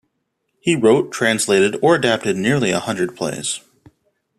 [0.59, 3.59] He wrote, translated or adapted nearly a hundred plays.